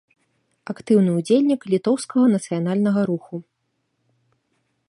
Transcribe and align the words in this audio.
Актыўны 0.73 1.11
ўдзельнік 1.17 1.61
літоўскага 1.73 2.25
нацыянальнага 2.39 3.01
руху. 3.11 3.45